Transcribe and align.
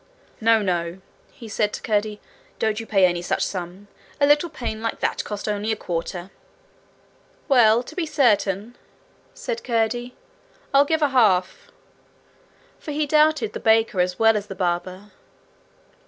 'No, 0.39 0.63
no,' 0.63 0.99
he 1.31 1.47
said 1.47 1.71
to 1.73 1.81
Curdie; 1.83 2.19
'don't 2.57 2.79
you 2.79 2.87
pay 2.87 3.05
any 3.05 3.21
such 3.21 3.45
sum. 3.45 3.87
A 4.19 4.25
little 4.25 4.49
pane 4.49 4.81
like 4.81 4.99
that 4.99 5.23
cost 5.23 5.47
only 5.47 5.71
a 5.71 5.75
quarter.' 5.75 6.31
'Well, 7.47 7.83
to 7.83 7.93
be 7.95 8.07
certain,' 8.07 8.75
said 9.35 9.63
Curdie, 9.63 10.15
'I'll 10.73 10.85
give 10.85 11.03
a 11.03 11.09
half.' 11.09 11.67
For 12.79 12.89
he 12.91 13.05
doubted 13.05 13.53
the 13.53 13.59
baker 13.59 13.99
as 14.01 14.17
well 14.17 14.35
as 14.35 14.47
the 14.47 14.55
barber. 14.55 15.11